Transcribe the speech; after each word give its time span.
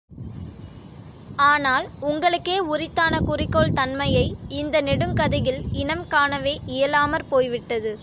ஆனால் 1.39 1.85
உங்களுக்கே 2.01 2.57
உரித்தான 2.71 3.21
குறிக்கோள் 3.21 3.73
தன்மை 3.73 4.09
யை 4.11 4.25
இந்த 4.53 4.81
நெடுங்கதையில் 4.81 5.61
இனம் 5.75 6.05
காணவே 6.07 6.55
இயலாமற் 6.75 7.29
போய்விட்டது! 7.29 7.93